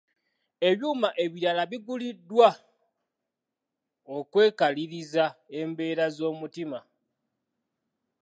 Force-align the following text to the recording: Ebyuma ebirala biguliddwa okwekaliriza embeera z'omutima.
Ebyuma 0.69 1.09
ebirala 1.23 1.63
biguliddwa 1.71 2.49
okwekaliriza 4.15 5.25
embeera 5.59 6.05
z'omutima. 6.17 6.79